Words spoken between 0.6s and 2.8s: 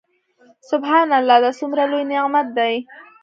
سبحان الله دا څومره لوى نعمت دى.